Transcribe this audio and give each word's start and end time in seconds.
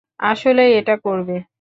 আসলেই 0.19 0.71
এটা 0.73 0.95
করবে? 0.97 1.35